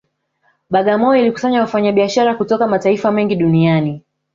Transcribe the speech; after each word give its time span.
Bagamoyo 0.69 1.21
ilikusanya 1.21 1.59
wafanyabiashara 1.61 2.35
kutoka 2.35 2.67
mataifa 2.67 3.11
mengi 3.11 3.35
duniani 3.35 4.01